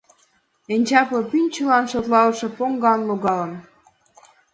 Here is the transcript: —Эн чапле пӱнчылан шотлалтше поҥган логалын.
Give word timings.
—Эн 0.73 0.81
чапле 0.89 1.21
пӱнчылан 1.31 1.85
шотлалтше 1.91 2.47
поҥган 2.57 2.99
логалын. 3.09 3.51